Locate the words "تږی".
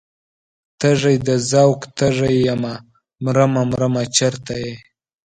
0.79-1.15, 1.97-2.35